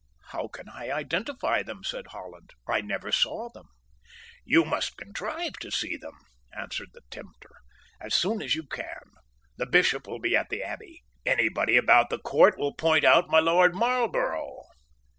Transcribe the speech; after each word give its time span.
"How 0.29 0.47
can 0.47 0.67
I 0.67 0.89
identify 0.89 1.61
them?" 1.61 1.83
said 1.83 2.07
Holland, 2.07 2.53
"I 2.67 2.81
never 2.81 3.11
saw 3.11 3.49
them." 3.53 3.67
"You 4.43 4.65
must 4.65 4.97
contrive 4.97 5.53
to 5.59 5.69
see 5.69 5.95
them," 5.95 6.17
answered 6.57 6.87
the 6.93 7.03
tempter, 7.11 7.51
"as 7.99 8.15
soon 8.15 8.41
as 8.41 8.55
you 8.55 8.63
can. 8.65 9.11
The 9.57 9.67
Bishop 9.67 10.07
will 10.07 10.17
be 10.19 10.35
at 10.35 10.49
the 10.49 10.63
Abbey. 10.63 11.03
Anybody 11.23 11.77
about 11.77 12.09
the 12.09 12.17
Court 12.17 12.57
will 12.57 12.73
point 12.73 13.03
out 13.05 13.29
my 13.29 13.41
Lord 13.41 13.75
Marlborough." 13.75 14.63